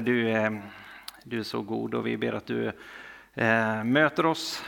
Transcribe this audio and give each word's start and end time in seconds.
Du 0.00 0.30
är, 0.30 0.62
du 1.24 1.38
är 1.38 1.42
så 1.42 1.62
god 1.62 1.94
och 1.94 2.06
vi 2.06 2.16
ber 2.16 2.32
att 2.32 2.46
du 2.46 2.72
eh, 3.34 3.84
möter 3.84 4.26
oss 4.26 4.64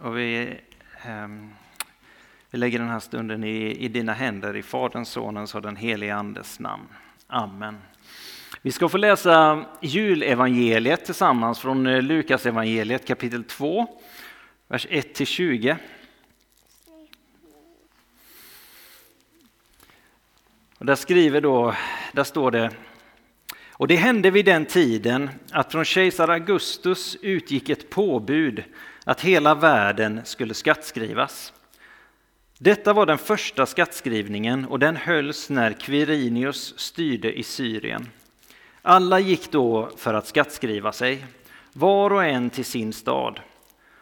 och 0.00 0.18
vi, 0.18 0.60
eh, 1.04 1.28
vi 2.50 2.58
lägger 2.58 2.78
den 2.78 2.88
här 2.88 3.00
stunden 3.00 3.44
i, 3.44 3.76
i 3.76 3.88
dina 3.88 4.12
händer 4.12 4.56
i 4.56 4.62
Faderns, 4.62 5.08
Sonens 5.08 5.54
och 5.54 5.62
den 5.62 5.76
helige 5.76 6.14
Andes 6.14 6.60
namn. 6.60 6.86
Amen. 7.26 7.78
Vi 8.62 8.72
ska 8.72 8.88
få 8.88 8.96
läsa 8.96 9.64
julevangeliet 9.80 11.04
tillsammans 11.04 11.58
från 11.58 11.86
eh, 11.86 12.02
Lukas 12.02 12.46
evangeliet 12.46 13.06
kapitel 13.06 13.44
2, 13.44 13.86
vers 14.68 14.86
1-20. 14.86 15.76
Och 20.78 20.86
där 20.86 20.94
skriver 20.94 21.40
då, 21.40 21.74
där 22.12 22.24
står 22.24 22.50
det 22.50 22.70
och 23.78 23.88
det 23.88 23.96
hände 23.96 24.30
vid 24.30 24.44
den 24.44 24.64
tiden 24.64 25.30
att 25.50 25.72
från 25.72 25.84
kejsar 25.84 26.28
Augustus 26.28 27.16
utgick 27.22 27.68
ett 27.68 27.90
påbud 27.90 28.64
att 29.04 29.20
hela 29.20 29.54
världen 29.54 30.20
skulle 30.24 30.54
skattskrivas. 30.54 31.52
Detta 32.58 32.92
var 32.92 33.06
den 33.06 33.18
första 33.18 33.66
skattskrivningen 33.66 34.64
och 34.64 34.78
den 34.78 34.96
hölls 34.96 35.50
när 35.50 35.72
Quirinius 35.72 36.78
styrde 36.78 37.38
i 37.38 37.42
Syrien. 37.42 38.08
Alla 38.82 39.20
gick 39.20 39.50
då 39.50 39.90
för 39.96 40.14
att 40.14 40.26
skattskriva 40.26 40.92
sig, 40.92 41.26
var 41.72 42.12
och 42.12 42.24
en 42.24 42.50
till 42.50 42.64
sin 42.64 42.92
stad. 42.92 43.40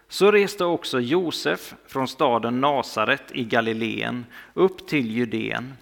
Så 0.09 0.31
reste 0.31 0.65
också 0.65 1.01
Josef 1.01 1.75
från 1.87 2.09
staden 2.09 2.61
Nasaret 2.61 3.23
i 3.33 3.45
Galileen 3.45 4.27
upp 4.55 4.89
till 4.89 5.11
Judeen, 5.11 5.75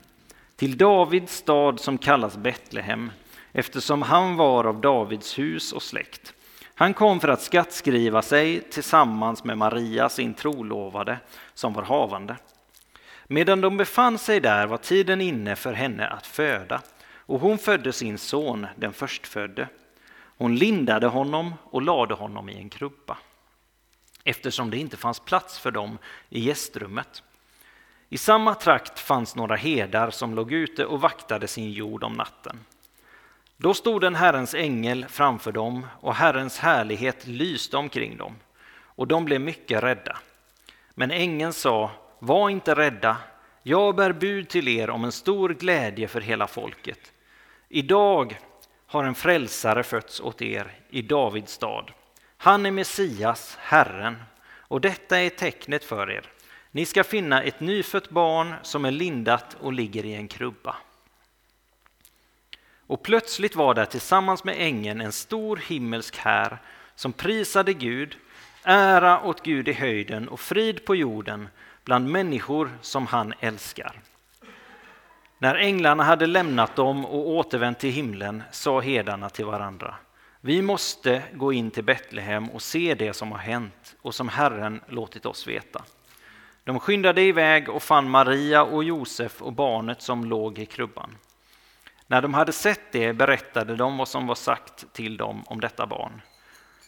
till 0.56 0.76
Davids 0.76 1.36
stad 1.36 1.80
som 1.80 1.98
kallas 1.98 2.36
Betlehem, 2.36 3.10
eftersom 3.52 4.02
han 4.02 4.36
var 4.36 4.64
av 4.64 4.80
Davids 4.80 5.38
hus 5.38 5.72
och 5.72 5.82
släkt. 5.82 6.34
Han 6.74 6.94
kom 6.94 7.20
för 7.20 7.28
att 7.28 7.42
skattskriva 7.42 8.22
sig 8.22 8.60
tillsammans 8.60 9.44
med 9.44 9.58
Maria, 9.58 10.08
sin 10.08 10.34
trolovade, 10.34 11.18
som 11.54 11.72
var 11.72 11.82
havande. 11.82 12.36
Medan 13.26 13.60
de 13.60 13.76
befann 13.76 14.18
sig 14.18 14.40
där 14.40 14.66
var 14.66 14.76
tiden 14.76 15.20
inne 15.20 15.56
för 15.56 15.72
henne 15.72 16.06
att 16.06 16.26
föda, 16.26 16.80
och 17.16 17.40
hon 17.40 17.58
födde 17.58 17.92
sin 17.92 18.18
son, 18.18 18.66
den 18.76 18.92
förstfödde. 18.92 19.68
Hon 20.14 20.56
lindade 20.56 21.06
honom 21.06 21.54
och 21.64 21.82
lade 21.82 22.14
honom 22.14 22.48
i 22.48 22.58
en 22.58 22.68
krubba, 22.68 23.18
eftersom 24.24 24.70
det 24.70 24.78
inte 24.78 24.96
fanns 24.96 25.20
plats 25.20 25.58
för 25.58 25.70
dem 25.70 25.98
i 26.28 26.40
gästrummet. 26.40 27.22
I 28.08 28.18
samma 28.18 28.54
trakt 28.54 28.98
fanns 28.98 29.36
några 29.36 29.56
herdar 29.56 30.10
som 30.10 30.34
låg 30.34 30.52
ute 30.52 30.84
och 30.84 31.00
vaktade 31.00 31.48
sin 31.48 31.72
jord 31.72 32.04
om 32.04 32.12
natten. 32.12 32.58
Då 33.62 33.74
stod 33.74 34.04
en 34.04 34.14
Herrens 34.14 34.54
ängel 34.54 35.06
framför 35.08 35.52
dem 35.52 35.86
och 36.00 36.14
Herrens 36.14 36.58
härlighet 36.58 37.26
lyste 37.26 37.76
omkring 37.76 38.16
dem 38.16 38.36
och 38.80 39.08
de 39.08 39.24
blev 39.24 39.40
mycket 39.40 39.82
rädda. 39.82 40.18
Men 40.94 41.10
ängeln 41.10 41.52
sa, 41.52 41.90
var 42.18 42.50
inte 42.50 42.74
rädda, 42.74 43.16
jag 43.62 43.96
bär 43.96 44.12
bud 44.12 44.48
till 44.48 44.68
er 44.68 44.90
om 44.90 45.04
en 45.04 45.12
stor 45.12 45.48
glädje 45.48 46.08
för 46.08 46.20
hela 46.20 46.46
folket. 46.46 47.12
Idag 47.68 48.38
har 48.86 49.04
en 49.04 49.14
frälsare 49.14 49.82
fötts 49.82 50.20
åt 50.20 50.42
er 50.42 50.72
i 50.90 51.02
Davids 51.02 51.52
stad. 51.52 51.90
Han 52.36 52.66
är 52.66 52.70
Messias, 52.70 53.58
Herren, 53.60 54.22
och 54.44 54.80
detta 54.80 55.18
är 55.18 55.30
tecknet 55.30 55.84
för 55.84 56.10
er. 56.10 56.30
Ni 56.70 56.86
ska 56.86 57.04
finna 57.04 57.42
ett 57.42 57.60
nyfött 57.60 58.10
barn 58.10 58.54
som 58.62 58.84
är 58.84 58.90
lindat 58.90 59.56
och 59.60 59.72
ligger 59.72 60.04
i 60.04 60.14
en 60.14 60.28
krubba. 60.28 60.76
Och 62.92 63.02
plötsligt 63.02 63.56
var 63.56 63.74
där 63.74 63.84
tillsammans 63.84 64.44
med 64.44 64.54
ängeln 64.58 65.00
en 65.00 65.12
stor 65.12 65.56
himmelsk 65.56 66.16
här 66.16 66.58
som 66.94 67.12
prisade 67.12 67.72
Gud, 67.72 68.16
ära 68.62 69.22
åt 69.22 69.42
Gud 69.42 69.68
i 69.68 69.72
höjden 69.72 70.28
och 70.28 70.40
frid 70.40 70.84
på 70.84 70.96
jorden 70.96 71.48
bland 71.84 72.10
människor 72.10 72.70
som 72.80 73.06
han 73.06 73.34
älskar. 73.40 74.00
När 75.38 75.54
änglarna 75.54 76.02
hade 76.02 76.26
lämnat 76.26 76.76
dem 76.76 77.06
och 77.06 77.28
återvänt 77.28 77.78
till 77.78 77.90
himlen 77.90 78.42
sa 78.50 78.80
herdarna 78.80 79.30
till 79.30 79.44
varandra. 79.44 79.94
Vi 80.40 80.62
måste 80.62 81.22
gå 81.34 81.52
in 81.52 81.70
till 81.70 81.84
Betlehem 81.84 82.50
och 82.50 82.62
se 82.62 82.94
det 82.94 83.12
som 83.12 83.32
har 83.32 83.38
hänt 83.38 83.94
och 84.02 84.14
som 84.14 84.28
Herren 84.28 84.80
låtit 84.88 85.26
oss 85.26 85.48
veta. 85.48 85.82
De 86.64 86.80
skyndade 86.80 87.22
iväg 87.22 87.68
och 87.68 87.82
fann 87.82 88.10
Maria 88.10 88.64
och 88.64 88.84
Josef 88.84 89.42
och 89.42 89.52
barnet 89.52 90.02
som 90.02 90.24
låg 90.24 90.58
i 90.58 90.66
krubban. 90.66 91.16
När 92.12 92.22
de 92.22 92.34
hade 92.34 92.52
sett 92.52 92.92
det 92.92 93.12
berättade 93.12 93.76
de 93.76 93.96
vad 93.96 94.08
som 94.08 94.26
var 94.26 94.34
sagt 94.34 94.92
till 94.92 95.16
dem 95.16 95.44
om 95.46 95.60
detta 95.60 95.86
barn. 95.86 96.22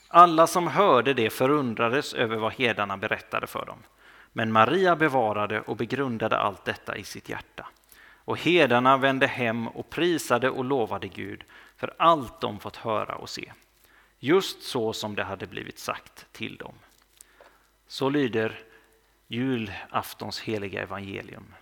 Alla 0.08 0.46
som 0.46 0.66
hörde 0.66 1.14
det 1.14 1.30
förundrades 1.30 2.14
över 2.14 2.36
vad 2.36 2.52
herdarna 2.52 2.96
berättade 2.96 3.46
för 3.46 3.66
dem. 3.66 3.78
Men 4.32 4.52
Maria 4.52 4.96
bevarade 4.96 5.60
och 5.60 5.76
begrundade 5.76 6.38
allt 6.38 6.64
detta 6.64 6.96
i 6.96 7.04
sitt 7.04 7.28
hjärta. 7.28 7.66
Och 8.24 8.38
herdarna 8.38 8.96
vände 8.96 9.26
hem 9.26 9.68
och 9.68 9.90
prisade 9.90 10.50
och 10.50 10.64
lovade 10.64 11.08
Gud 11.08 11.44
för 11.76 11.94
allt 11.98 12.40
de 12.40 12.60
fått 12.60 12.76
höra 12.76 13.14
och 13.14 13.28
se. 13.28 13.52
Just 14.18 14.62
så 14.62 14.92
som 14.92 15.14
det 15.14 15.24
hade 15.24 15.46
blivit 15.46 15.78
sagt 15.78 16.26
till 16.32 16.56
dem. 16.56 16.74
Så 17.86 18.08
lyder 18.08 18.58
julaftons 19.28 20.40
heliga 20.40 20.82
evangelium. 20.82 21.54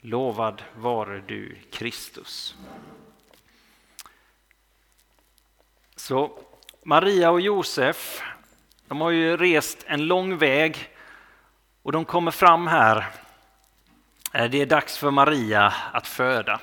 Lovad 0.00 0.62
vare 0.76 1.22
du, 1.26 1.56
Kristus. 1.72 2.56
Så 6.04 6.38
Maria 6.82 7.30
och 7.30 7.40
Josef, 7.40 8.22
de 8.88 9.00
har 9.00 9.10
ju 9.10 9.36
rest 9.36 9.84
en 9.86 10.06
lång 10.06 10.38
väg 10.38 10.88
och 11.82 11.92
de 11.92 12.04
kommer 12.04 12.30
fram 12.30 12.66
här. 12.66 13.10
Eh, 14.34 14.50
det 14.50 14.60
är 14.60 14.66
dags 14.66 14.98
för 14.98 15.10
Maria 15.10 15.72
att 15.92 16.06
föda. 16.06 16.60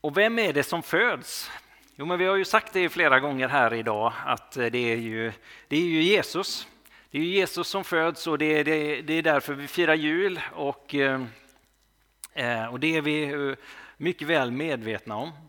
Och 0.00 0.16
vem 0.16 0.38
är 0.38 0.52
det 0.52 0.62
som 0.62 0.82
föds? 0.82 1.50
Jo, 1.96 2.06
men 2.06 2.18
vi 2.18 2.26
har 2.26 2.36
ju 2.36 2.44
sagt 2.44 2.72
det 2.72 2.88
flera 2.88 3.20
gånger 3.20 3.48
här 3.48 3.74
idag 3.74 4.12
att 4.26 4.56
eh, 4.56 4.66
det 4.66 4.92
är 4.92 4.96
ju, 4.96 5.32
det 5.68 5.76
är 5.76 5.86
ju 5.86 6.02
Jesus. 6.02 6.68
Det 7.10 7.18
är 7.18 7.22
ju 7.22 7.28
Jesus 7.28 7.68
som 7.68 7.84
föds 7.84 8.26
och 8.26 8.38
det 8.38 8.58
är, 8.58 8.64
det, 8.64 9.02
det 9.02 9.12
är 9.12 9.22
därför 9.22 9.54
vi 9.54 9.66
firar 9.66 9.94
jul 9.94 10.40
och, 10.52 10.94
eh, 10.94 12.66
och 12.70 12.80
det 12.80 12.96
är 12.96 13.00
vi 13.00 13.56
mycket 13.96 14.28
väl 14.28 14.50
medvetna 14.50 15.16
om. 15.16 15.45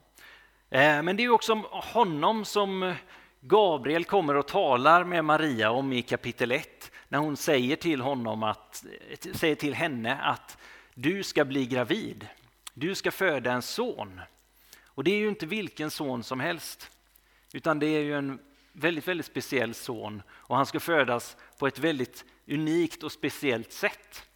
Eh, 0.69 1.03
men 1.03 1.17
det 1.17 1.23
är 1.23 1.29
också 1.29 1.53
honom 1.71 2.45
som 2.45 2.83
eh, 2.83 2.95
Gabriel 3.39 4.05
kommer 4.05 4.35
och 4.35 4.47
talar 4.47 5.03
med 5.03 5.25
Maria 5.25 5.71
om 5.71 5.93
i 5.93 6.01
kapitel 6.01 6.51
1 6.51 6.91
när 7.07 7.19
hon 7.19 7.37
säger 7.37 7.75
till, 7.75 8.01
honom 8.01 8.43
att, 8.43 8.85
eh, 9.09 9.33
säger 9.33 9.55
till 9.55 9.73
henne 9.73 10.15
att 10.15 10.57
du 10.93 11.23
ska 11.23 11.45
bli 11.45 11.65
gravid. 11.65 12.27
Du 12.73 12.95
ska 12.95 13.11
föda 13.11 13.51
en 13.51 13.61
son. 13.61 14.21
Och 14.85 15.03
det 15.03 15.11
är 15.11 15.17
ju 15.17 15.27
inte 15.27 15.45
vilken 15.45 15.91
son 15.91 16.23
som 16.23 16.39
helst, 16.39 16.91
utan 17.53 17.79
det 17.79 17.87
är 17.87 18.01
ju 18.01 18.17
en 18.17 18.39
väldigt, 18.71 19.07
väldigt 19.07 19.25
speciell 19.25 19.73
son 19.73 20.21
och 20.29 20.55
han 20.55 20.65
ska 20.65 20.79
födas 20.79 21.37
på 21.59 21.67
ett 21.67 21.79
väldigt 21.79 22.25
unikt 22.47 23.03
och 23.03 23.11
speciellt 23.11 23.71
sätt. 23.71 24.27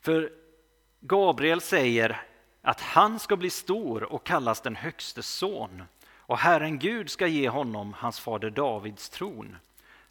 För 0.00 0.32
Gabriel 1.00 1.60
säger 1.60 2.22
att 2.66 2.80
han 2.80 3.18
ska 3.18 3.36
bli 3.36 3.50
stor 3.50 4.02
och 4.02 4.26
kallas 4.26 4.60
den 4.60 4.76
högste 4.76 5.22
son 5.22 5.82
och 6.16 6.38
Herren 6.38 6.78
Gud 6.78 7.10
ska 7.10 7.26
ge 7.26 7.48
honom 7.48 7.92
hans 7.92 8.20
fader 8.20 8.50
Davids 8.50 9.08
tron. 9.08 9.56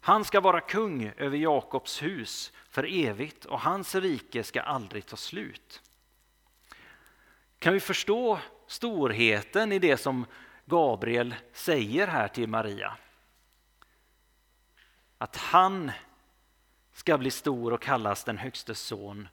Han 0.00 0.24
ska 0.24 0.40
vara 0.40 0.60
kung 0.60 1.12
över 1.16 1.36
Jakobs 1.36 2.02
hus 2.02 2.52
för 2.68 3.06
evigt 3.06 3.44
och 3.44 3.60
hans 3.60 3.94
rike 3.94 4.44
ska 4.44 4.60
aldrig 4.60 5.06
ta 5.06 5.16
slut. 5.16 5.82
Kan 7.58 7.72
vi 7.72 7.80
förstå 7.80 8.38
storheten 8.66 9.72
i 9.72 9.78
det 9.78 9.96
som 9.96 10.26
Gabriel 10.64 11.34
säger 11.52 12.06
här 12.06 12.28
till 12.28 12.48
Maria? 12.48 12.96
Att 15.18 15.36
han 15.36 15.92
ska 16.92 17.18
bli 17.18 17.30
stor 17.30 17.72
och 17.72 17.82
kallas 17.82 18.24
den 18.24 18.38
högste 18.38 18.74
son 18.74 19.28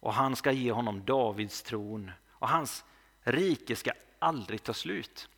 och 0.00 0.14
han 0.14 0.36
ska 0.36 0.52
ge 0.52 0.72
honom 0.72 1.04
Davids 1.04 1.62
tron 1.62 2.10
och 2.42 2.48
hans 2.48 2.84
rike 3.20 3.76
ska 3.76 3.90
aldrig 4.18 4.62
ta 4.62 4.74
slut. 4.74 5.28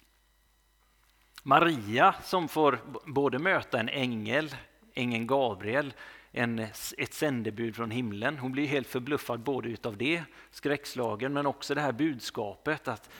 Maria 1.43 2.15
som 2.23 2.49
får 2.49 2.79
både 3.07 3.39
möta 3.39 3.81
en 3.81 3.89
ängel, 3.89 4.57
ängeln 4.95 5.27
Gabriel, 5.27 5.95
en, 6.33 6.59
ett 6.99 7.15
sändebud 7.15 7.77
från 7.77 7.91
himlen. 7.91 8.39
Hon 8.39 8.53
blir 8.53 8.67
helt 8.67 8.87
förbluffad 8.87 9.41
både 9.41 9.69
utav 9.69 9.97
det, 9.97 10.25
skräckslagen, 10.51 11.33
men 11.33 11.47
också 11.47 11.75
det 11.75 11.81
här 11.81 11.93
budskapet 11.93 12.89
att 12.89 13.11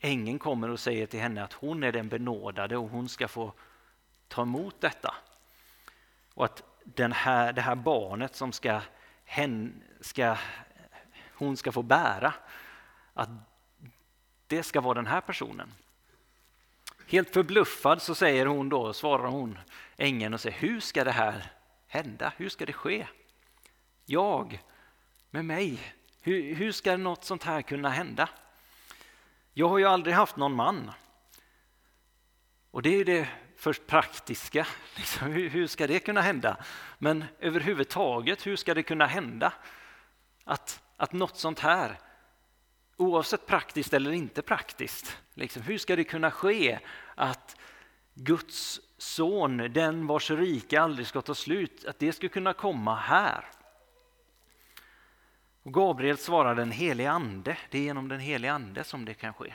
ängeln 0.00 0.38
kommer 0.38 0.70
och 0.70 0.80
säger 0.80 1.06
till 1.06 1.20
henne 1.20 1.44
att 1.44 1.52
hon 1.52 1.82
är 1.82 1.92
den 1.92 2.08
benådade 2.08 2.76
och 2.76 2.88
hon 2.88 3.08
ska 3.08 3.28
få 3.28 3.52
ta 4.28 4.42
emot 4.42 4.80
detta. 4.80 5.14
Och 6.34 6.44
att 6.44 6.62
den 6.84 7.12
här, 7.12 7.52
det 7.52 7.60
här 7.60 7.74
barnet 7.74 8.36
som 8.36 8.52
ska, 8.52 8.80
hen, 9.24 9.82
ska, 10.00 10.36
hon 11.34 11.56
ska 11.56 11.72
få 11.72 11.82
bära, 11.82 12.34
att 13.18 13.28
det 14.46 14.62
ska 14.62 14.80
vara 14.80 14.94
den 14.94 15.06
här 15.06 15.20
personen. 15.20 15.74
Helt 17.06 17.30
förbluffad 17.30 18.02
så 18.02 18.14
säger 18.14 18.46
hon 18.46 18.68
då, 18.68 18.92
svarar 18.92 19.28
hon 19.28 19.58
ängeln 19.96 20.34
och 20.34 20.40
säger 20.40 20.58
hur 20.58 20.80
ska 20.80 21.04
det 21.04 21.12
här 21.12 21.52
hända? 21.86 22.32
Hur 22.36 22.48
ska 22.48 22.66
det 22.66 22.72
ske? 22.72 23.06
Jag 24.04 24.60
med 25.30 25.44
mig? 25.44 25.94
Hur, 26.20 26.54
hur 26.54 26.72
ska 26.72 26.96
något 26.96 27.24
sånt 27.24 27.44
här 27.44 27.62
kunna 27.62 27.88
hända? 27.88 28.28
Jag 29.52 29.68
har 29.68 29.78
ju 29.78 29.84
aldrig 29.84 30.14
haft 30.14 30.36
någon 30.36 30.54
man. 30.54 30.90
Och 32.70 32.82
det 32.82 33.00
är 33.00 33.04
det 33.04 33.28
först 33.56 33.86
praktiska. 33.86 34.66
Liksom, 34.96 35.32
hur, 35.32 35.48
hur, 35.48 35.66
ska 35.66 35.86
det 35.86 35.98
kunna 35.98 36.20
hända? 36.20 36.56
Men 36.98 37.24
överhuvudtaget, 37.40 38.46
hur 38.46 38.56
ska 38.56 38.74
det 38.74 38.82
kunna 38.82 39.06
hända? 39.06 39.52
Att, 40.44 40.82
att 40.96 41.12
något 41.12 41.36
sånt 41.36 41.58
här, 41.58 41.98
oavsett 42.98 43.46
praktiskt 43.46 43.94
eller 43.94 44.12
inte 44.12 44.42
praktiskt, 44.42 45.18
liksom, 45.34 45.62
hur 45.62 45.78
ska 45.78 45.96
det 45.96 46.04
kunna 46.04 46.30
ske 46.30 46.78
att 47.14 47.56
Guds 48.14 48.80
son, 48.98 49.56
den 49.56 50.06
vars 50.06 50.30
rike 50.30 50.80
aldrig 50.80 51.06
ska 51.06 51.22
ta 51.22 51.34
slut, 51.34 51.84
att 51.84 51.98
det 51.98 52.12
ska 52.12 52.28
kunna 52.28 52.52
komma 52.52 52.96
här? 52.96 53.44
Och 55.62 55.74
Gabriel 55.74 56.18
svarar 56.18 56.54
den 56.54 56.70
helige 56.70 57.10
ande, 57.10 57.58
det 57.70 57.78
är 57.78 57.82
genom 57.82 58.08
den 58.08 58.20
helige 58.20 58.52
ande 58.52 58.84
som 58.84 59.04
det 59.04 59.14
kan 59.14 59.34
ske. 59.34 59.54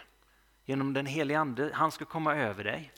Genom 0.65 0.93
den 0.93 1.05
helige 1.05 1.39
ande, 1.39 1.71
han 1.73 1.91
ska 1.91 2.05
komma 2.05 2.35
över 2.35 2.63
dig. 2.63 2.91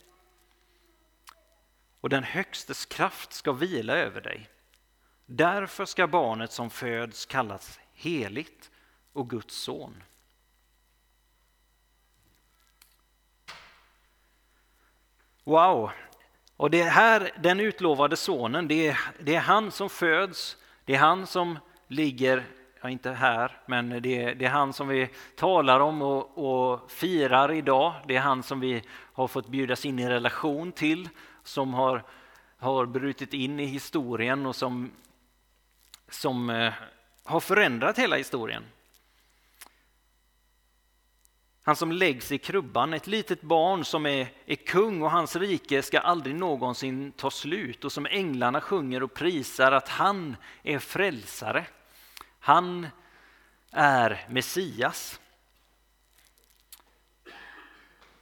Och 2.01 2.09
den 2.09 2.23
högstes 2.23 2.85
kraft 2.85 3.33
ska 3.33 3.51
vila 3.51 3.93
över 3.93 4.21
dig. 4.21 4.49
Därför 5.25 5.85
ska 5.85 6.07
barnet 6.07 6.51
som 6.51 6.69
föds 6.69 7.25
kallas 7.25 7.79
heligt 7.93 8.71
och 9.13 9.29
Guds 9.29 9.55
son. 9.55 10.03
Wow! 15.47 15.91
Och 16.57 16.69
det 16.69 16.83
här, 16.83 17.31
den 17.39 17.59
utlovade 17.59 18.15
sonen, 18.15 18.67
det 18.67 18.87
är, 18.87 18.99
det 19.19 19.35
är 19.35 19.39
han 19.39 19.71
som 19.71 19.89
föds, 19.89 20.57
det 20.85 20.95
är 20.95 20.99
han 20.99 21.27
som 21.27 21.59
ligger 21.87 22.43
ja, 22.81 22.89
inte 22.89 23.11
här, 23.11 23.61
men 23.65 23.89
det, 23.89 24.33
det, 24.33 24.45
är 24.45 24.49
han 24.49 24.73
som 24.73 24.87
vi 24.87 25.09
talar 25.35 25.79
om 25.79 26.01
och, 26.01 26.37
och, 26.37 26.91
firar 26.91 27.51
idag. 27.51 27.93
Det 28.07 28.15
är 28.15 28.19
han 28.19 28.43
som 28.43 28.59
vi 28.59 28.83
har 29.13 29.27
fått 29.27 29.47
bjudas 29.47 29.85
in 29.85 29.99
i 29.99 30.09
relation 30.09 30.71
till, 30.71 31.09
som 31.43 31.73
har, 31.73 32.03
har 32.57 32.85
brutit 32.85 33.33
in 33.33 33.59
i 33.59 33.65
historien 33.65 34.45
och 34.45 34.55
som, 34.55 34.91
som 36.09 36.49
eh, 36.49 36.73
har 37.23 37.39
förändrat 37.39 37.99
hela 37.99 38.15
historien. 38.15 38.63
Han 41.65 41.75
som 41.75 41.91
läggs 41.91 42.31
i 42.31 42.37
krubban, 42.37 42.93
ett 42.93 43.07
litet 43.07 43.41
barn 43.41 43.85
som 43.85 44.05
är, 44.05 44.27
är 44.45 44.55
kung 44.55 45.01
och 45.01 45.11
hans 45.11 45.35
rike 45.35 45.81
ska 45.81 45.99
aldrig 45.99 46.35
någonsin 46.35 47.11
ta 47.11 47.31
slut 47.31 47.85
och 47.85 47.91
som 47.91 48.05
änglarna 48.05 48.61
sjunger 48.61 49.03
och 49.03 49.13
prisar 49.13 49.71
att 49.71 49.89
han 49.89 50.35
är 50.63 50.79
frälsare. 50.79 51.65
Han 52.39 52.87
är 53.71 54.25
Messias. 54.29 55.19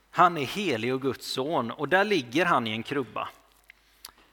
Han 0.09 0.37
är 0.37 0.45
helig 0.45 0.93
och 0.93 1.01
Guds 1.01 1.27
son 1.27 1.71
och 1.71 1.89
där 1.89 2.03
ligger 2.03 2.45
han 2.45 2.67
i 2.67 2.71
en 2.71 2.83
krubba. 2.83 3.29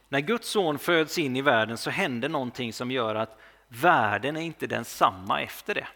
När 0.09 0.21
Guds 0.21 0.49
son 0.49 0.79
föds 0.79 1.19
in 1.19 1.37
i 1.37 1.43
världen 1.43 1.79
så 1.79 1.91
händer 1.91 2.29
någonting 2.29 2.73
som 2.73 2.91
gör 2.91 3.15
att 3.15 3.41
världen 3.69 4.37
är 4.37 4.41
inte 4.41 4.67
densamma 4.67 5.43
efter 5.43 5.75
det. 5.75 5.89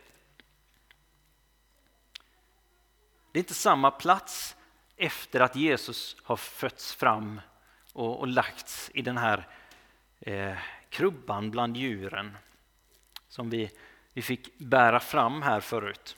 Det 3.35 3.39
är 3.39 3.43
inte 3.43 3.55
samma 3.55 3.91
plats 3.91 4.57
efter 4.97 5.41
att 5.41 5.57
Jesus 5.57 6.17
har 6.23 6.37
fötts 6.37 6.95
fram 6.95 7.41
och, 7.93 8.21
och 8.21 8.27
lagts 8.27 8.91
i 8.95 9.03
den 9.03 9.17
här 9.17 9.49
eh, 10.21 10.57
krubban 10.89 11.51
bland 11.51 11.77
djuren 11.77 12.37
som 13.29 13.51
vi, 13.51 13.71
vi 14.13 14.23
fick 14.23 14.59
bära 14.59 15.01
fram 15.01 15.43
här 15.43 15.61
förut. 15.61 16.17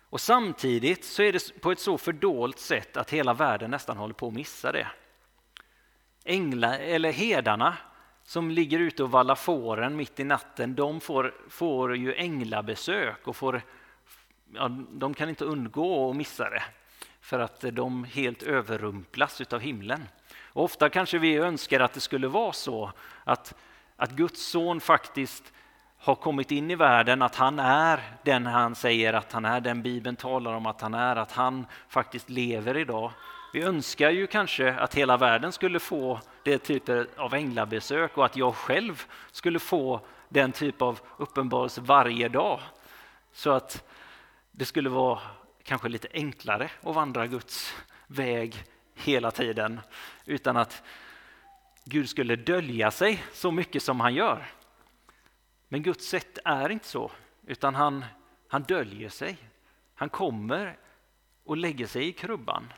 Och 0.00 0.20
samtidigt 0.20 1.04
så 1.04 1.22
är 1.22 1.32
det 1.32 1.60
på 1.60 1.72
ett 1.72 1.80
så 1.80 1.98
fördolt 1.98 2.58
sätt 2.58 2.96
att 2.96 3.10
hela 3.10 3.34
världen 3.34 3.70
nästan 3.70 3.96
håller 3.96 4.14
på 4.14 4.28
att 4.28 4.34
missa 4.34 4.72
det. 4.72 4.88
Ängla, 6.24 6.78
eller 6.78 7.12
hedarna 7.12 7.76
som 8.24 8.50
ligger 8.50 8.78
ute 8.78 9.02
och 9.02 9.10
vallar 9.10 9.34
fåren 9.34 9.96
mitt 9.96 10.20
i 10.20 10.24
natten, 10.24 10.74
de 10.74 11.00
får, 11.00 11.34
får 11.48 11.96
ju 11.96 12.14
änglabesök 12.14 13.28
och 13.28 13.36
får, 13.36 13.62
ja, 14.54 14.68
de 14.90 15.14
kan 15.14 15.28
inte 15.28 15.44
undgå 15.44 16.10
att 16.10 16.16
missa 16.16 16.50
det 16.50 16.62
för 17.20 17.38
att 17.38 17.64
de 17.72 18.04
helt 18.04 18.42
överrumplas 18.42 19.40
av 19.40 19.60
himlen. 19.60 20.08
Och 20.52 20.64
ofta 20.64 20.90
kanske 20.90 21.18
vi 21.18 21.36
önskar 21.36 21.80
att 21.80 21.92
det 21.92 22.00
skulle 22.00 22.28
vara 22.28 22.52
så 22.52 22.92
att 23.24 23.54
att 24.02 24.10
Guds 24.10 24.46
son 24.46 24.80
faktiskt 24.80 25.52
har 25.98 26.14
kommit 26.14 26.50
in 26.50 26.70
i 26.70 26.74
världen, 26.74 27.22
att 27.22 27.34
han 27.34 27.58
är 27.58 28.00
den 28.22 28.46
han 28.46 28.74
säger 28.74 29.12
att 29.12 29.32
han 29.32 29.44
är, 29.44 29.60
den 29.60 29.82
Bibeln 29.82 30.16
talar 30.16 30.52
om 30.52 30.66
att 30.66 30.80
han 30.80 30.94
är, 30.94 31.16
att 31.16 31.32
han 31.32 31.66
faktiskt 31.88 32.30
lever 32.30 32.76
idag. 32.76 33.12
Vi 33.52 33.62
önskar 33.62 34.10
ju 34.10 34.26
kanske 34.26 34.74
att 34.74 34.94
hela 34.94 35.16
världen 35.16 35.52
skulle 35.52 35.80
få 35.80 36.20
det 36.42 36.58
typen 36.58 37.06
av 37.16 37.34
änglabesök 37.34 38.18
och 38.18 38.24
att 38.24 38.36
jag 38.36 38.54
själv 38.54 39.04
skulle 39.32 39.58
få 39.58 40.00
den 40.28 40.52
typ 40.52 40.82
av 40.82 41.00
uppenbarelse 41.16 41.80
varje 41.80 42.28
dag. 42.28 42.60
Så 43.32 43.50
att 43.50 43.84
det 44.52 44.64
skulle 44.64 44.88
vara 44.88 45.20
kanske 45.62 45.88
lite 45.88 46.08
enklare 46.12 46.70
att 46.82 46.94
vandra 46.94 47.26
Guds 47.26 47.74
väg 48.06 48.64
hela 48.94 49.30
tiden 49.30 49.80
utan 50.24 50.56
att 50.56 50.82
Gud 51.84 52.08
skulle 52.08 52.36
dölja 52.36 52.90
sig 52.90 53.24
så 53.32 53.50
mycket 53.50 53.82
som 53.82 54.00
han 54.00 54.14
gör. 54.14 54.46
Men 55.68 55.82
Guds 55.82 56.08
sätt 56.08 56.38
är 56.44 56.68
inte 56.68 56.86
så, 56.86 57.10
utan 57.46 57.74
han, 57.74 58.04
han 58.48 58.62
döljer 58.62 59.08
sig. 59.08 59.36
Han 59.94 60.08
kommer 60.08 60.78
och 61.44 61.56
lägger 61.56 61.86
sig 61.86 62.08
i 62.08 62.12
krubban. 62.12 62.72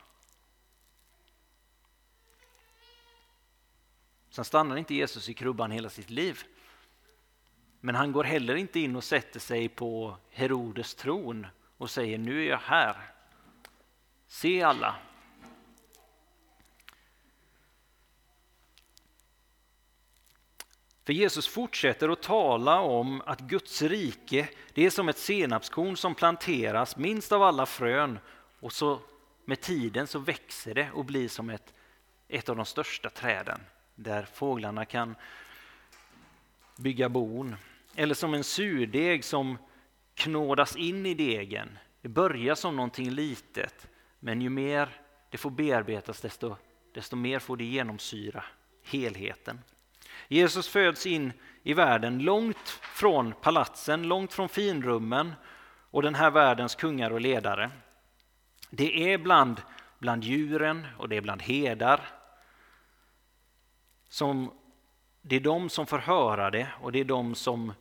Sen 4.31 4.45
stannar 4.45 4.77
inte 4.77 4.95
Jesus 4.95 5.29
i 5.29 5.35
krubban 5.35 5.71
hela 5.71 5.89
sitt 5.89 6.11
liv. 6.11 6.43
Men 7.81 7.95
han 7.95 8.13
går 8.13 8.25
heller 8.25 8.55
inte 8.55 8.81
in 8.81 8.97
och 8.97 9.05
sätter 9.05 9.41
sig 9.41 9.69
på 9.69 10.17
Herodes 10.31 10.95
tron 10.95 11.47
och 11.85 11.91
säger 11.91 12.19
nu 12.19 12.45
är 12.45 12.51
jag 12.51 12.59
här. 12.59 12.97
Se 14.27 14.63
alla, 14.63 14.97
För 21.05 21.13
Jesus 21.13 21.49
fortsätter 21.49 22.09
att 22.09 22.23
tala 22.23 22.81
om 22.81 23.23
att 23.27 23.41
Guds 23.41 23.83
rike 23.83 24.49
det 24.75 24.87
är 24.87 24.91
som 24.91 25.09
ett 25.09 25.19
senapskorn 25.19 25.97
som 25.97 26.15
planteras 26.15 26.97
minst 26.97 27.33
av 27.33 27.43
alla 27.43 27.67
frön 27.67 28.19
och 28.61 28.73
så 28.73 29.01
med 29.45 29.61
tiden 29.61 30.07
så 30.07 30.19
växer 30.19 30.75
det 30.75 30.91
och 30.91 31.05
blir 31.05 31.29
som 31.29 31.51
ett, 31.51 31.75
ett 32.29 32.49
av 32.49 32.57
de 32.57 32.67
största 32.67 33.11
träden 33.11 33.61
där 33.95 34.23
fåglarna 34.35 34.85
kan 34.85 35.15
bygga 36.77 37.09
bon. 37.09 37.57
Eller 37.95 38.15
som 38.15 38.35
en 38.35 38.45
surdeg 38.45 39.25
som 39.25 39.59
knådas 40.15 40.77
in 40.77 41.07
i 41.07 41.15
degen. 41.15 41.79
Det 42.01 42.09
börjar 42.09 42.55
som 42.55 42.77
någonting 42.77 43.11
litet 43.11 43.89
men 44.21 44.41
ju 44.41 44.49
mer 44.49 44.89
det 45.31 45.39
får 45.39 45.51
bearbetas 45.51 46.21
desto, 46.21 46.57
desto 46.93 47.17
mer 47.17 47.39
får 47.39 47.57
det 47.57 47.65
genomsyra 47.65 48.45
helheten. 48.83 49.61
Jesus 50.29 50.69
föds 50.69 51.07
in 51.07 51.33
i 51.63 51.75
världen 51.75 52.19
långt 52.19 52.69
från 52.95 53.33
palatsen, 53.33 54.03
långt 54.03 54.33
från 54.33 54.49
finrummen 54.49 55.33
och 55.91 56.03
den 56.03 56.15
här 56.15 56.31
världens 56.31 56.75
kungar 56.75 57.11
och 57.11 57.21
ledare. 57.21 57.71
Det 58.71 59.13
är 59.13 59.19
bland, 59.19 59.63
bland 59.99 60.25
djuren 60.25 60.87
och 60.99 61.09
det 61.09 61.17
är 61.17 61.21
bland 61.21 61.43
hedar. 61.43 62.01
Som, 64.09 64.53
det 65.23 65.37
är 65.37 65.41
de 65.41 65.69
som 65.69 65.87
får 65.87 65.99
höra 65.99 66.51
det 66.51 66.69
och 66.81 66.93
det 66.93 67.01
är 67.01 67.05
de 67.05 67.35
som 67.35 67.73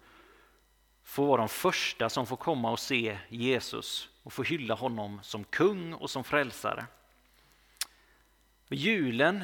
får 1.03 1.27
vara 1.27 1.41
de 1.41 1.49
första 1.49 2.09
som 2.09 2.25
får 2.25 2.37
komma 2.37 2.71
och 2.71 2.79
se 2.79 3.17
Jesus 3.29 4.09
och 4.23 4.33
få 4.33 4.43
hylla 4.43 4.73
honom 4.73 5.19
som 5.23 5.43
kung 5.43 5.93
och 5.93 6.09
som 6.09 6.23
frälsare. 6.23 6.85
Julen, 8.69 9.43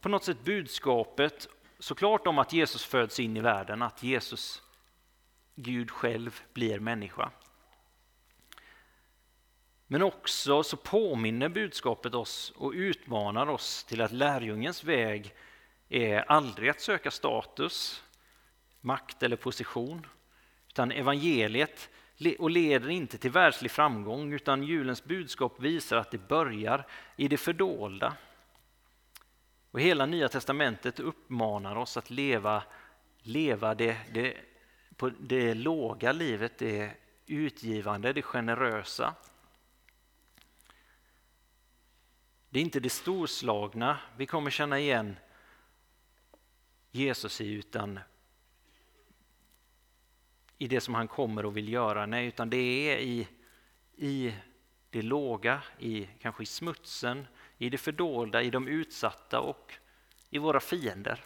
på 0.00 0.08
något 0.08 0.24
sätt 0.24 0.44
budskapet 0.44 1.48
såklart 1.78 2.26
om 2.26 2.38
att 2.38 2.52
Jesus 2.52 2.84
föds 2.84 3.20
in 3.20 3.36
i 3.36 3.40
världen, 3.40 3.82
att 3.82 4.02
Jesus, 4.02 4.62
Gud 5.54 5.90
själv, 5.90 6.40
blir 6.52 6.80
människa. 6.80 7.30
Men 9.86 10.02
också 10.02 10.62
så 10.62 10.76
påminner 10.76 11.48
budskapet 11.48 12.14
oss 12.14 12.52
och 12.56 12.72
utmanar 12.72 13.46
oss 13.46 13.84
till 13.84 14.00
att 14.00 14.12
lärjungens 14.12 14.84
väg 14.84 15.34
är 15.88 16.30
aldrig 16.30 16.70
att 16.70 16.80
söka 16.80 17.10
status, 17.10 18.04
makt 18.80 19.22
eller 19.22 19.36
position. 19.36 20.06
Utan 20.74 20.92
evangeliet 20.92 21.90
och 22.38 22.50
leder 22.50 22.88
inte 22.88 23.18
till 23.18 23.30
världslig 23.30 23.70
framgång 23.70 24.32
utan 24.32 24.62
julens 24.62 25.04
budskap 25.04 25.60
visar 25.60 25.96
att 25.96 26.10
det 26.10 26.28
börjar 26.28 26.86
i 27.16 27.28
det 27.28 27.36
fördolda. 27.36 28.16
Och 29.70 29.80
hela 29.80 30.06
Nya 30.06 30.28
Testamentet 30.28 31.00
uppmanar 31.00 31.76
oss 31.76 31.96
att 31.96 32.10
leva, 32.10 32.62
leva 33.22 33.74
det, 33.74 33.96
det, 34.12 34.36
på 34.96 35.10
det 35.20 35.54
låga 35.54 36.12
livet, 36.12 36.58
det 36.58 36.90
utgivande, 37.26 38.12
det 38.12 38.22
generösa. 38.22 39.14
Det 42.50 42.58
är 42.58 42.62
inte 42.62 42.80
det 42.80 42.90
storslagna 42.90 43.98
vi 44.16 44.26
kommer 44.26 44.50
känna 44.50 44.78
igen 44.78 45.16
Jesus 46.90 47.40
i 47.40 47.52
utan 47.52 48.00
i 50.64 50.68
det 50.68 50.80
som 50.80 50.94
han 50.94 51.08
kommer 51.08 51.44
och 51.44 51.56
vill 51.56 51.72
göra. 51.72 52.06
Nej, 52.06 52.26
utan 52.26 52.50
det 52.50 52.56
är 52.56 52.98
i, 52.98 53.28
i 53.96 54.34
det 54.90 55.02
låga, 55.02 55.62
i, 55.78 56.08
kanske 56.20 56.42
i 56.42 56.46
smutsen, 56.46 57.26
i 57.58 57.70
det 57.70 57.78
fördolda, 57.78 58.42
i 58.42 58.50
de 58.50 58.68
utsatta 58.68 59.40
och 59.40 59.74
i 60.30 60.38
våra 60.38 60.60
fiender. 60.60 61.24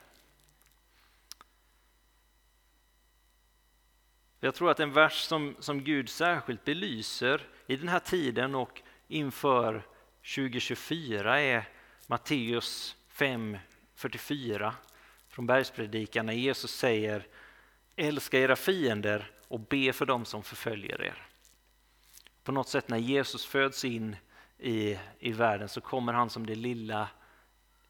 Jag 4.41 4.55
tror 4.55 4.71
att 4.71 4.81
en 4.81 4.93
vers 4.93 5.23
som, 5.23 5.57
som 5.59 5.85
Gud 5.85 6.09
särskilt 6.09 6.65
belyser 6.65 7.47
i 7.67 7.77
den 7.77 7.89
här 7.89 8.01
tiden 8.01 8.55
och 8.55 8.83
inför 9.09 9.87
2024 10.35 11.41
är 11.41 11.69
Matteus 12.07 12.97
5.44 13.13 14.73
från 15.29 15.47
bergspredikan 15.47 16.27
när 16.27 16.33
Jesus 16.33 16.71
säger 16.71 17.27
älska 17.99 18.39
era 18.39 18.57
fiender 18.57 19.31
och 19.49 19.61
be 19.61 19.93
för 19.93 20.07
dem 20.07 20.25
som 20.25 20.43
förföljer 20.43 21.03
er. 21.03 21.27
På 22.43 22.53
något 22.53 22.69
sätt 22.69 22.89
när 22.89 22.99
Jesus 22.99 23.47
föds 23.47 23.85
in 23.85 24.17
i, 24.59 24.99
i 25.19 25.33
världen 25.33 25.69
så 25.69 25.81
kommer 25.81 26.13
han 26.13 26.31
som 26.31 26.47
det 26.47 26.55
lilla 26.55 27.09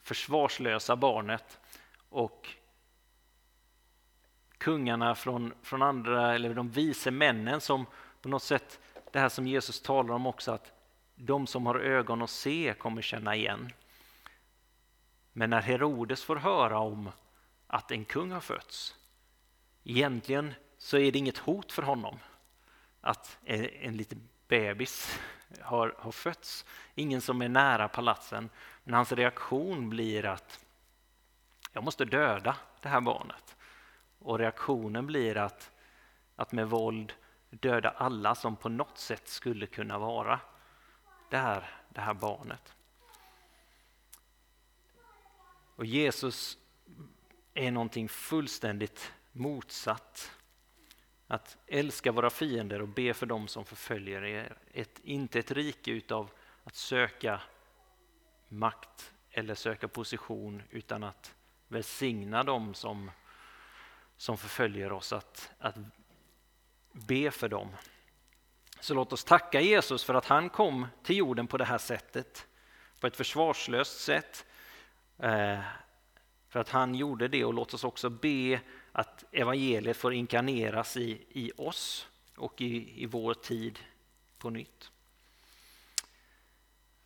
försvarslösa 0.03 0.97
barnet 0.97 1.59
och 2.09 2.49
kungarna 4.59 5.15
från, 5.15 5.55
från 5.63 5.83
andra, 5.83 6.35
eller 6.35 6.55
de 6.55 6.71
vise 6.71 7.11
männen 7.11 7.61
som 7.61 7.87
på 8.23 8.29
något 8.29 8.43
sätt, 8.43 8.81
det 9.13 9.19
här 9.19 9.29
som 9.29 9.47
Jesus 9.47 9.81
talar 9.81 10.15
om 10.15 10.27
också, 10.27 10.53
att 10.53 10.73
de 11.15 11.47
som 11.47 11.67
har 11.67 11.75
ögon 11.75 12.23
att 12.23 12.31
se 12.31 12.75
kommer 12.79 13.03
känna 13.03 13.37
igen. 13.37 13.73
Men 15.33 15.51
när 15.51 15.61
Herodes 15.61 16.25
får 16.25 16.37
höra 16.37 16.79
om 16.79 17.11
att 17.67 17.91
en 17.91 18.05
kung 18.05 18.33
har 18.33 18.41
fötts, 18.41 18.98
egentligen 19.89 20.55
så 20.79 20.99
är 20.99 21.13
det 21.13 21.19
inget 21.19 21.39
hot 21.39 21.73
för 21.73 21.83
honom 21.83 22.19
att 23.01 23.39
en 23.45 23.97
liten 23.97 24.29
bebis 24.49 25.21
har, 25.61 25.95
har 25.99 26.13
fötts. 26.13 26.65
Ingen 26.95 27.21
som 27.21 27.43
är 27.43 27.49
nära 27.49 27.89
palatsen. 27.89 28.51
Men 28.85 28.95
hans 28.95 29.13
reaktion 29.13 29.91
blir 29.91 30.25
att 30.27 30.65
jag 31.73 31.85
måste 31.85 32.05
döda 32.05 32.57
det 32.81 32.89
här 32.89 33.01
barnet. 33.01 33.57
Och 34.19 34.39
reaktionen 34.39 35.07
blir 35.07 35.37
att, 35.37 35.71
att 36.37 36.53
med 36.53 36.69
våld 36.69 37.13
döda 37.51 37.91
alla 37.91 38.35
som 38.35 38.57
på 38.57 38.69
något 38.69 38.99
sätt 38.99 39.29
skulle 39.29 39.67
kunna 39.67 39.99
vara 39.99 40.41
det 41.31 41.37
här, 41.37 41.71
det 41.89 42.01
här 42.01 42.15
barnet. 42.15 42.75
Och 45.77 45.87
Jesus 45.87 46.59
är 47.55 47.71
någonting 47.71 48.09
fullständigt 48.09 49.13
motsatt. 49.39 50.33
Att 51.27 51.57
älska 51.67 52.13
våra 52.13 52.31
fiender 52.31 52.83
och 52.83 52.89
be 52.89 53.15
för 53.15 53.27
dem 53.27 53.49
som 53.49 53.65
förföljer 53.65 54.25
er. 54.25 54.57
Ett, 54.73 55.01
inte 55.03 55.39
ett 55.39 55.51
rike 55.51 55.91
utav 55.91 56.31
att 56.65 56.75
söka 56.75 57.41
makt 58.49 59.13
eller 59.31 59.55
söka 59.55 59.89
position 59.89 60.63
utan 60.71 61.05
att 61.05 61.35
välsigna 61.69 62.43
dem 62.43 62.75
som, 62.75 63.11
som 64.17 64.39
förföljer 64.39 64.93
oss, 64.93 65.13
att, 65.13 65.51
att 65.59 65.75
be 66.93 67.31
för 67.31 67.49
dem. 67.49 67.69
Så 68.81 68.95
låt 68.95 69.13
oss 69.13 69.25
tacka 69.25 69.61
Jesus 69.61 70.05
för 70.05 70.15
att 70.15 70.27
han 70.27 70.51
kom 70.51 70.87
till 71.03 71.17
jorden 71.17 71.47
på 71.47 71.59
det 71.59 71.65
här 71.65 71.79
sättet, 71.79 72.47
på 73.01 73.07
ett 73.07 73.17
försvarslöst 73.17 74.01
sätt. 74.01 74.47
Eh, 75.19 75.61
för 76.49 76.61
att 76.61 76.69
han 76.69 76.95
gjorde 76.95 77.29
det 77.29 77.45
och 77.45 77.55
låt 77.55 77.75
oss 77.75 77.85
också 77.85 78.11
be 78.11 78.61
att 78.99 79.25
evangeliet 79.33 79.97
får 79.97 80.15
inkarneras 80.15 80.97
i, 80.97 81.27
i 81.29 81.53
oss 81.57 82.09
och 82.37 82.61
i, 82.61 83.03
i 83.03 83.07
vår 83.07 83.35
tid 83.35 83.79
på 84.39 84.51
nytt. 84.51 84.91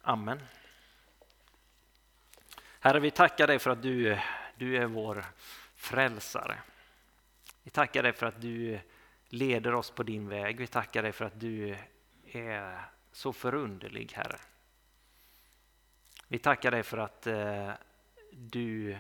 Amen. 0.00 0.40
Herre, 2.80 3.00
vi 3.00 3.10
tackar 3.10 3.46
dig 3.46 3.58
för 3.58 3.70
att 3.70 3.82
du, 3.82 4.18
du 4.56 4.76
är 4.76 4.86
vår 4.86 5.24
frälsare. 5.74 6.58
Vi 7.62 7.70
tackar 7.70 8.02
dig 8.02 8.12
för 8.12 8.26
att 8.26 8.40
du 8.40 8.78
leder 9.28 9.74
oss 9.74 9.90
på 9.90 10.02
din 10.02 10.28
väg. 10.28 10.58
Vi 10.58 10.66
tackar 10.66 11.02
dig 11.02 11.12
för 11.12 11.24
att 11.24 11.40
du 11.40 11.76
är 12.26 12.80
så 13.12 13.32
förunderlig, 13.32 14.12
Herre. 14.12 14.38
Vi 16.28 16.38
tackar 16.38 16.70
dig 16.70 16.82
för 16.82 16.98
att 16.98 17.26
eh, 17.26 17.72
du 18.32 18.96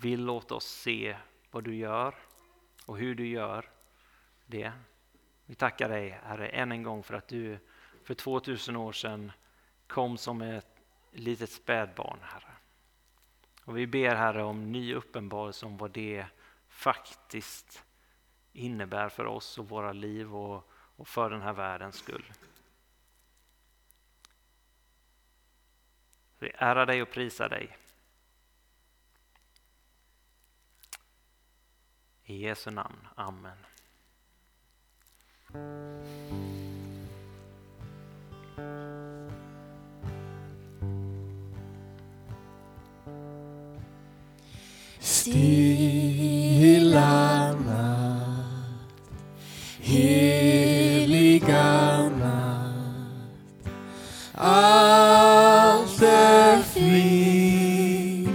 vill 0.00 0.24
låta 0.24 0.54
oss 0.54 0.66
se 0.66 1.16
vad 1.50 1.64
du 1.64 1.74
gör 1.74 2.14
och 2.86 2.98
hur 2.98 3.14
du 3.14 3.26
gör 3.26 3.70
det. 4.46 4.72
Vi 5.46 5.54
tackar 5.54 5.88
dig, 5.88 6.20
Herre, 6.24 6.48
än 6.48 6.72
en 6.72 6.82
gång 6.82 7.02
för 7.02 7.14
att 7.14 7.28
du 7.28 7.58
för 8.04 8.14
2000 8.14 8.76
år 8.76 8.92
sedan 8.92 9.32
kom 9.86 10.18
som 10.18 10.42
ett 10.42 10.66
litet 11.12 11.50
spädbarn, 11.50 12.18
Herre. 12.22 12.52
Och 13.64 13.78
vi 13.78 13.86
ber, 13.86 14.14
Herre, 14.14 14.42
om 14.42 14.72
ny 14.72 14.94
uppenbarelse 14.94 15.66
om 15.66 15.76
vad 15.76 15.90
det 15.90 16.26
faktiskt 16.68 17.84
innebär 18.52 19.08
för 19.08 19.24
oss 19.24 19.58
och 19.58 19.68
våra 19.68 19.92
liv 19.92 20.34
och, 20.34 20.70
och 20.72 21.08
för 21.08 21.30
den 21.30 21.42
här 21.42 21.52
världens 21.52 21.96
skull. 21.96 22.32
Vi 26.38 26.50
ärar 26.54 26.86
dig 26.86 27.02
och 27.02 27.10
prisar 27.10 27.48
dig. 27.48 27.76
I 32.30 32.34
Jesu 32.34 32.70
namn. 32.70 33.08
Amen. 33.16 33.56
Stilla 45.00 46.92
natt, 47.52 48.90
heliga 49.80 51.28
natt. 52.08 53.68
Allt 54.34 56.02
är 56.02 56.62
frid, 56.62 58.28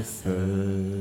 född 0.03 0.96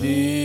He 0.00 0.39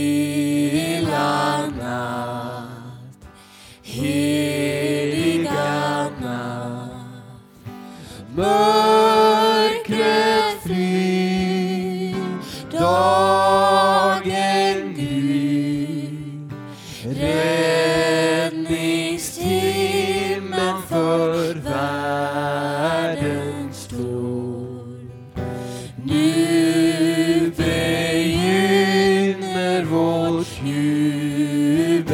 vårt 30.36 30.60
jubelår. 30.64 32.06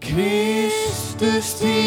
Kristus 0.00 1.58
till 1.58 1.77